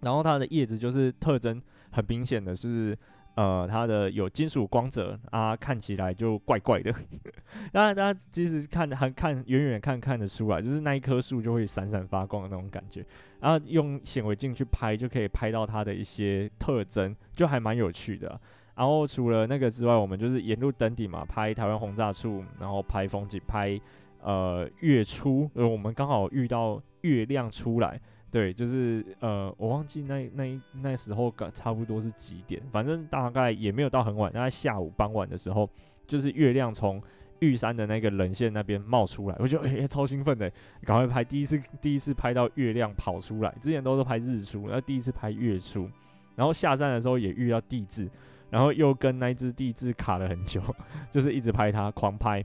[0.03, 2.97] 然后它的叶子就是特征很明显的是。
[3.39, 6.93] 呃，它的有金属光泽啊，看起来就怪怪的。
[7.71, 13.07] 当然，大家其实看还看远远看看得出来，就是那一棵树就会闪闪发光的那种感觉。
[13.39, 18.41] 然后用显微镜去拍，就可以拍到它的一些特征，就还蛮有趣的。
[18.75, 23.81] 然后除了那个之外，我们就是沿路登顶嘛，拍台湾轰炸树，然后拍风景，拍
[24.21, 28.01] 呃月出，呃，我们刚好遇到月亮出来。
[28.31, 35.69] 对，就是呃，我忘记那那那时候差不多是几点，反正大概也没有到很晚，大概下午傍晚的时候，
[36.07, 37.03] 就是月亮从
[37.39, 40.53] 玉山的那个棱线那边冒出来，我就哎、超兴奋的，
[40.85, 45.89] 赶快拍，第一次第一次拍到月亮跑出来，之前都是拍日出，然后第一次拍月出，
[46.37, 48.11] 然后下山的时候也遇到地质，
[48.51, 50.61] 然后又跟那只地质卡了很久，
[51.11, 52.45] 就是一直拍它，狂拍。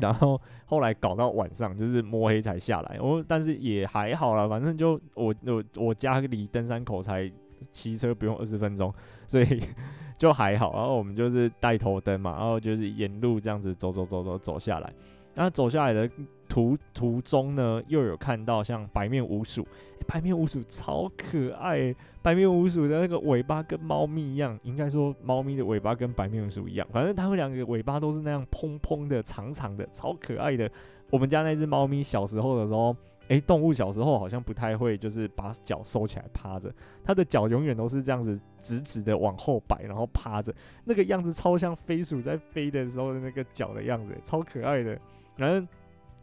[0.00, 2.98] 然后后来搞到晚上，就是摸黑才下来。
[3.00, 7.30] 我但是也还好啦，反正就我我我家离登山口才
[7.70, 8.92] 骑车不用二十分钟，
[9.26, 9.62] 所以
[10.18, 10.72] 就还好。
[10.74, 14.92] 然后我们就是带头灯嘛，然后就是沿路这样子走走走走走下来。
[15.34, 16.10] 然后走下来的
[16.48, 19.66] 途途中呢，又有看到像白面鼯鼠，
[20.06, 30.70] 白面鼯鼠超可爱、白面鼯鼠的那个尾巴跟猫咪一样，应该说猫咪的尾巴跟白面鼯鼠一样，反正它们两个尾巴都是那样蓬蓬的、长长的，超可爱的。
[31.10, 32.94] 我们家那只猫咪小时候的时候，
[33.28, 36.70] 诶、动物小时候好像不太会，就是把脚收起来趴着，
[37.02, 44.98] 它的脚永远都是这样子直直的往后摆，然后趴着，那个样子超像飞鼠在飞的时候的那个脚的样子、超可爱的。
[45.36, 45.66] 然后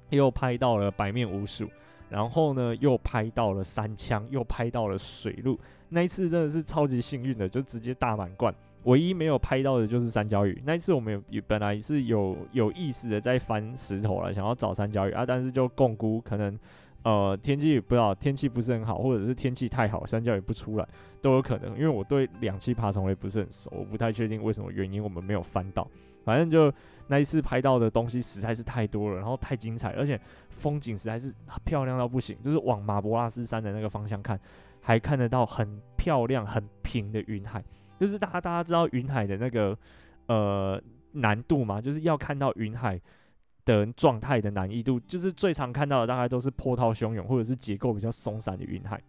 [0.10, 1.70] 又拍到了白面鼯鼠，
[2.10, 5.60] 然后呢又拍到了山枪，又拍到了水路。
[5.90, 8.54] 那一次真的是超级幸运的，就直接大满贯。
[8.84, 10.62] 唯一没有拍到的就是三角鱼。
[10.66, 16.58] 那一次我们有本来是有有意识的在翻石头了，想要找三角鱼啊，但是就共估可能
[17.04, 20.88] 呃天气不知道天气不是很好，或者是天气太好，山椒也不出来
[21.22, 21.76] 都有可能。
[21.76, 25.88] 因为我对两栖爬虫类不是很熟，我不太确定为什么原因我们没有翻到。
[26.26, 26.72] 反正就
[27.08, 31.34] 那一次拍到的东西实在是太多了，然后太精彩，而且风景实在是
[31.64, 32.38] 漂亮到不行。
[32.44, 34.40] 就是往马博拉斯山的那个方向看，
[34.82, 37.64] 还看得到很漂亮、很平的云海。
[38.00, 39.76] 就是大家大家知道云海的那个
[40.28, 40.80] 呃
[41.14, 43.00] 难度嘛，就是要看到云海
[43.78, 49.02] 的状态的难易度，就是最常看到的大概都是波涛汹涌或者是结构比较松散的云海。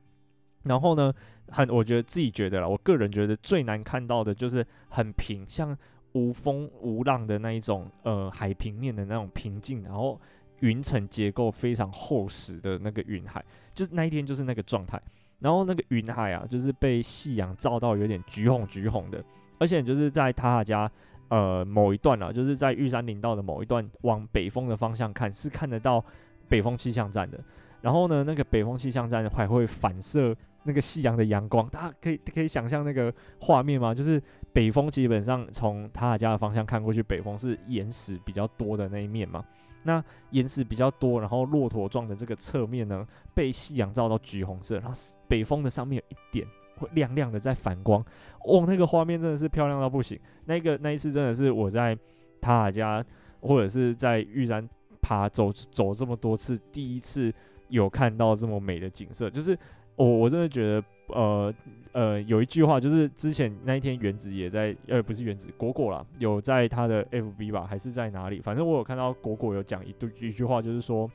[0.64, 1.12] 然后呢，
[1.48, 5.76] 很我觉得自己觉得啦，我个人觉得最难看到的就是很平，像。
[6.12, 10.20] 无风无浪的那一种，呃，海平面的那种平静，然后
[10.58, 15.00] 云层结构非常厚实的那个云海，就是那一天就是那个状态。
[15.38, 19.24] 然后那个云海啊，就是被夕阳照到有点橘红橘红的，
[19.60, 20.90] 而且就是在塔塔家
[21.30, 26.04] 呃某一段啊，就是在玉山林道的某一段往北峰的方向看，是看得到
[26.48, 27.42] 北峰气象站的。
[27.80, 33.94] 然后呢，那个北风气象站还会反射那个夕阳的阳光，大家可以可以想象那个画面吗？
[33.94, 34.22] 就是
[34.52, 39.42] 北风基本上从塔塔加的方向看过去，北风是岩石比较多的那一面嘛。
[39.82, 44.92] 那岩石比较多，然后骆驼状的这个侧面呢，被夕阳照到橘红色，然后
[45.26, 46.46] 北风的上面有一点
[46.80, 48.04] 会亮亮的在反光，
[48.44, 50.18] 哦，那个画面真的是漂亮到不行。
[50.46, 51.94] 那个那一次真的是我在
[52.40, 53.04] 塔塔家
[53.40, 54.68] 或者是在玉山
[55.00, 57.32] 爬走走这么多次，第一次
[57.68, 59.56] 有看到这么美的景色，就是
[59.96, 60.82] 我我真的觉得。
[61.12, 61.52] 呃
[61.90, 68.40] 呃，有一句话就是之前那一天原子也在，呃，不是原子果果啦，有在他的 FB 吧，还是在哪里？
[68.40, 71.10] 反正我有看到果果有讲一对一句话，就是说，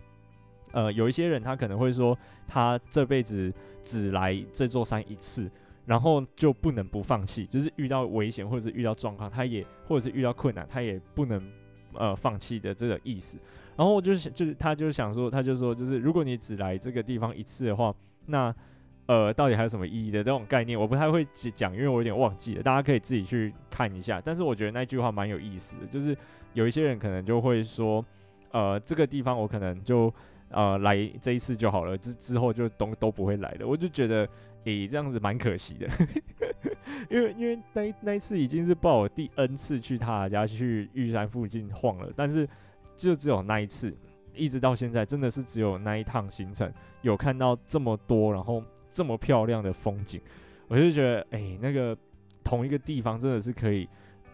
[0.74, 3.50] 呃，有一些人他可能会说，他这辈子
[3.86, 5.50] 只来这座山一次，
[5.86, 11.42] 然后就不能不放弃，就是遇到危险或者是遇到状况，他也或者是遇到困难，他也不能
[11.94, 13.38] 呃放弃的这个意思。
[13.78, 17.94] 然后我就是就是他就想说，他就说，就是如果你只来这个地方一次的话，
[18.26, 18.54] 那
[19.08, 21.24] 呃，到底还有什么意义的这种概念，我不太会
[21.56, 22.64] 讲，因为我有点忘记了。
[22.64, 24.20] 大家可以自己去看一下。
[24.20, 26.18] 但是我觉得那句话蛮有意思的，就是
[26.54, 28.04] 有一些人可能就会说，
[28.52, 30.12] 呃，这个地方我可能就
[30.50, 33.68] 呃来这一次就好了，之之后就都都不会来了。
[33.68, 34.28] 我就觉得，
[34.66, 35.88] 诶、这样子蛮可惜的，
[37.10, 42.48] 因为因为那那一次已经是报我第 N 次去他家去玉山附近晃了，但是
[42.96, 43.96] 就只有那一次，
[44.34, 46.72] 一直到现在真的是只有那一趟行程
[47.02, 48.64] 有看到这么多，然后。
[48.96, 50.22] 这么漂亮的风景，
[50.70, 51.98] 我就觉得，诶、那个
[52.46, 53.86] 同一个地方真的是可以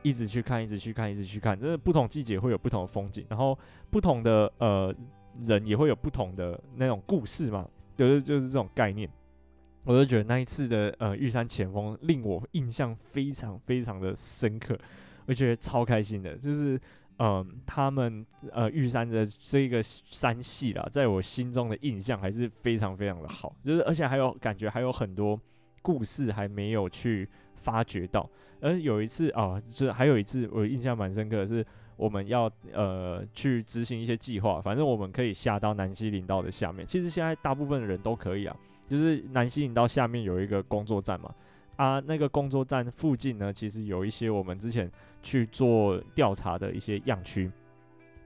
[0.03, 1.59] 一直去看，一直去看，一直去看。
[1.59, 3.57] 真的不同季节会有不同的风景，然后
[3.89, 4.93] 不同的呃
[5.41, 9.09] 人也会有不同的那种故事嘛，就是就是这种概念。
[9.83, 14.77] 我就觉得那一次的呃玉山前锋令我印象非常非常的深刻，
[15.25, 16.79] 我觉得超开心的，就是。
[17.23, 25.39] 嗯，他们呃玉山的这个山系啦，在我心中的印象还是非常非常的好，就是而且还有感觉还有很多
[25.83, 28.27] 故事还没有去发掘到。
[28.59, 31.63] 而有一次啊，就是还有一次我印象蛮深刻的是，
[31.95, 36.85] 我们要呃去执行一些计划，反正我们可以下到南溪林道的下面。
[36.87, 38.55] 其实现在大部分的人都可以啊，
[38.87, 41.33] 就是南溪林道下面有一个工作站嘛，
[41.75, 44.91] 啊那个工作站附近呢，其实有一些我们之前。
[45.23, 47.51] 去做调查的一些样区，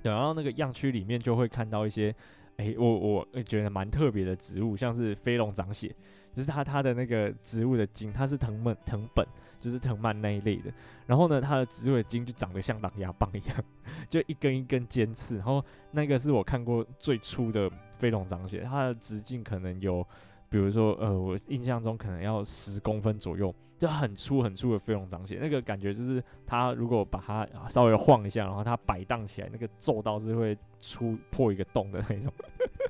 [0.02, 2.16] 然后那个样区里面就会看到一些，
[2.56, 5.94] 哎、我我觉得蛮特别的植物，像是飞龙掌血，
[6.34, 9.28] 就是它它的那个植物的茎，它是藤本藤本，
[9.66, 10.72] 就是藤蔓那一类的。
[11.08, 13.64] 然后呢，它的植物的茎就长得像狼牙棒一样，
[14.08, 15.38] 就一根一根尖刺。
[15.38, 20.06] 然后那个是我看过最粗的飞龙长血，它的直径可能有，
[20.50, 23.54] 比如说呃，我印象中可能要十公分左右。
[23.78, 32.32] 就很粗很粗的飞龙长血，那个感觉就是它如果把它稍微晃一下，然后它摆荡起来，那个皱到是会出破一个洞的那种。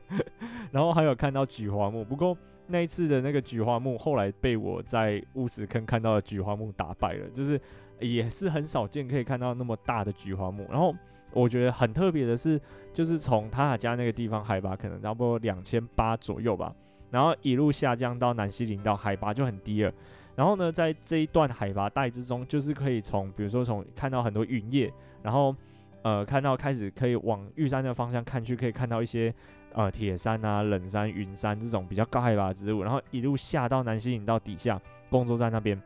[0.71, 7.59] 然后还有看到菊花木，不过那一次的那个菊花木后来被我在乌石坑看到的菊花木打败了，就是
[7.99, 10.65] 也是很少见可以看到那么大的菊花木。
[10.69, 10.93] 然后
[11.31, 12.59] 我觉得很特别的是，
[12.93, 16.73] 就是从塔塔加那个地方海拔可能差不多两千八左右吧，
[17.11, 19.93] 然后一路下降到南西林道海拔就很低了。
[20.35, 24.91] 然后呢，在这一段海拔带之中，就是可以从，比如说从看到很多云叶，
[25.23, 25.55] 然后
[26.01, 29.33] 呃看到开始可以往玉山的方向看去，可以看到一些
[29.75, 35.79] 呃铁山啊、冷杉、云杉这种比较高海拔的植物，然后一路下到南西林道底下工作站那边，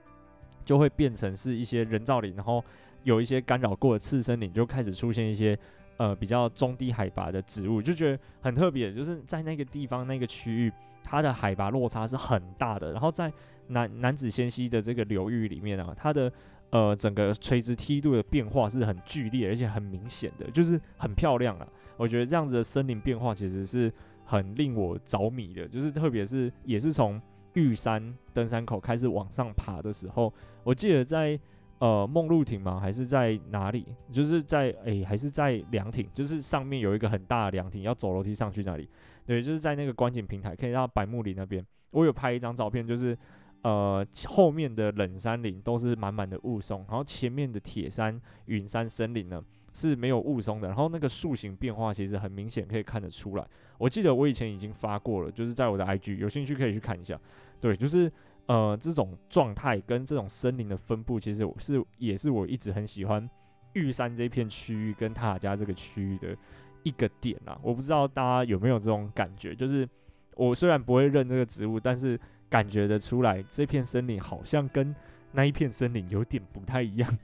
[0.63, 2.63] 就会变成是一些人造林，然后
[3.03, 5.57] 有一些干扰过的次生林，就开始出现一些
[5.97, 10.71] 呃比较中低海拔的植物，就觉得很特别，就是在那个地方那个区域，
[11.03, 13.33] 它的海拔落差是很大的，然后在
[13.69, 16.31] 南南子仙溪的这个流域里面啊，它的
[16.69, 21.67] 呃整个垂直梯度的变化是很剧烈，而且很明显的，就是很漂亮啊。
[21.99, 23.91] 我觉得这样子的森林变化其实是
[24.23, 27.21] 很令我着迷的，就是特别是也是从
[27.53, 30.33] 玉山登山口开始往上爬的时候，
[30.63, 31.37] 我记得在
[31.79, 32.79] 呃梦露亭吗？
[32.79, 33.85] 还是在哪里？
[34.11, 36.07] 就是在诶、还是在凉亭？
[36.13, 38.87] 就是上面有一个很大的凉亭，要走楼梯上去那里。
[39.25, 41.63] 对，就是在那个观景平台，可以到白木林那边。
[41.91, 43.15] 我有拍一张照片，就是。
[43.61, 49.43] 呃，后面的冷杉林都是满满的雾凇，然后前面的铁杉、云杉森林呢
[49.73, 53.45] 是没有雾凇的，然后那个树形变化其实很明显，可以看得出来。
[53.77, 57.19] 我记得我以前已经发过了，就是在我的 IG，有兴趣可以去看一下。
[57.59, 58.11] 对，就是
[58.47, 63.29] 呃这种状态跟这种森林的分布，其实我是也是我一直很喜欢
[63.73, 66.35] 玉山这片区域跟塔塔加这个区域的
[66.83, 67.57] 一个点啊。
[67.61, 69.87] 我不知道大家有没有这种感觉，就是
[70.35, 72.19] 我虽然不会认这个植物，但是。
[72.51, 74.95] 感觉得出来，这片森林好像跟
[75.31, 77.17] 那一片森林有点不太一样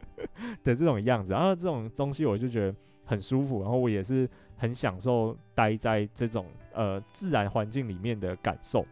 [0.62, 8.84] 的这种样子，然后这种东西我就觉得很舒服，然后我也是很享受待在这种呃自然环境里面的感受。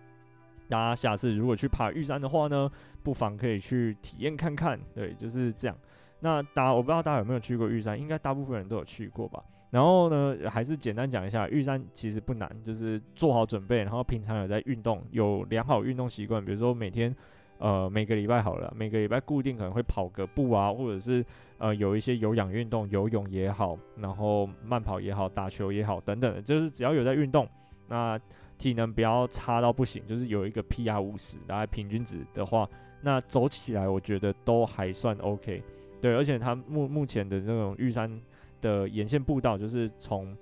[0.68, 2.70] 大家下次如果去爬玉山的话呢，
[3.02, 4.80] 不妨可以去体验看看。
[4.94, 5.76] 对，就是这样。
[6.20, 9.42] 那大家我不知道大家有没有去过玉山，应该大部分人都有去过吧。
[9.70, 17.14] 然后呢，还是简单讲一下，玉山其实不难，就是做好准备，然后平常有在运动，有良好运动习惯，比如说每天。
[17.58, 21.24] 呃，每个礼拜好了，每个礼拜固定可能会跑个步啊，或者是
[21.58, 27.48] 呃有一些有氧运动，游泳也好，然后慢跑也好，打球也好等等的，就是只要有在运动，
[27.88, 28.18] 那
[28.58, 32.68] 体能不要差到不行，就是有一个 PR 五十，大概平均值的话，
[33.00, 35.62] 那走起来我觉得都还算 OK。
[36.00, 38.20] 对，而且它目目前的这种玉山
[38.60, 40.36] 的沿线步道，就是从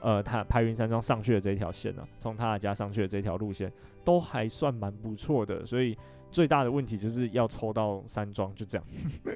[0.00, 3.72] 呃它排云山庄上去的这条线呢、啊，从他的家上去的这条路线，
[4.04, 5.96] 都还算蛮不错的，所以。
[6.32, 8.86] 最大的问题就是要抽到山庄，就这样。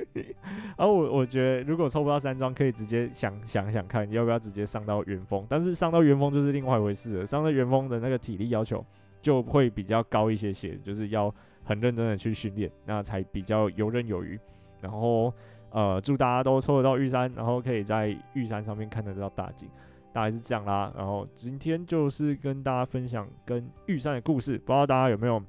[0.76, 5.46] 而我我觉得，如果抽不到山庄，可以直接想想想看，要不要直接上到元峰。
[5.48, 8.84] 但是上到元峰就是另外一回事了，上到元峰的那个体力要求
[9.20, 11.32] 就会比较高一些些，就是要
[11.64, 14.38] 很认真的去训练，那才比较游刃有余。
[14.80, 15.32] 然后
[15.70, 19.68] 呃，祝大家都抽得到玉山，然后可以在玉山上面看得到大景，
[20.12, 20.90] 大概是这样啦。
[20.96, 25.42] 然后今天就是跟大家分享跟玉山的故事，不知道大家有没有？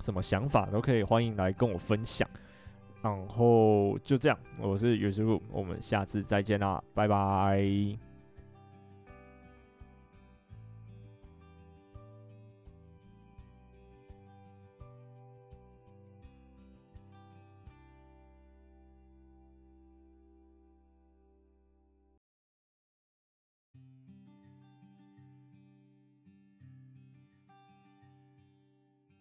[0.00, 2.28] 什么想法都可以，欢迎来跟我分享。
[3.02, 8.05] 然后就这样，我是尤师傅，我们下次再见啦，拜拜。